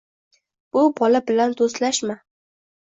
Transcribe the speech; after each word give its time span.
Bu 0.77 0.83
bola 1.01 1.21
bilan 1.29 1.57
do‘stlashma. 1.63 2.19